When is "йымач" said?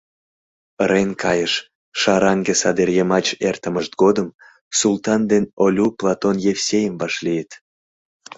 2.97-3.25